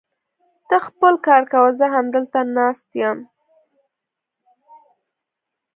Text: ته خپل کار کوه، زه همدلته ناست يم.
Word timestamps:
ته 0.67 0.75
خپل 0.87 1.13
کار 1.25 1.43
کوه، 1.51 1.69
زه 1.79 1.85
همدلته 1.95 2.39
ناست 2.55 2.89
يم. 3.01 3.17